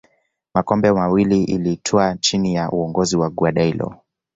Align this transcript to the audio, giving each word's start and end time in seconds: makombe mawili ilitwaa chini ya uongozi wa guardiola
makombe 0.53 0.91
mawili 0.91 1.43
ilitwaa 1.43 2.15
chini 2.15 2.55
ya 2.55 2.71
uongozi 2.71 3.17
wa 3.17 3.29
guardiola 3.29 3.99